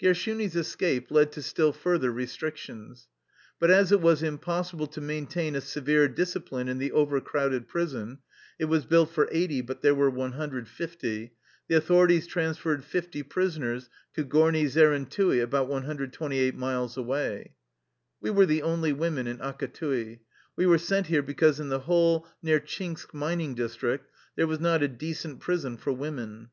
[0.00, 3.08] Gershuni's escape led to still further restric tions.
[3.60, 8.20] But as it was impossible to maintain a severe discipline in the overcrowded prison—
[8.58, 11.34] it was built for 80, but there were 150—
[11.68, 17.52] the au thorities transferred 50 prisoners to Gorni Zerentui, about 128 miles away.
[18.18, 20.20] We were the only women in Akatui.
[20.56, 24.88] We were sent here because in the whole Nertchinsk mining district there was not a
[24.88, 26.48] decent prison for women.